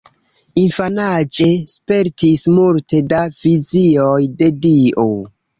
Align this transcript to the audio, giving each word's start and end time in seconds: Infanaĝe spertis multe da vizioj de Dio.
Infanaĝe 0.61 1.49
spertis 1.73 2.47
multe 2.55 3.03
da 3.13 3.21
vizioj 3.45 4.19
de 4.41 4.53
Dio. 4.65 5.09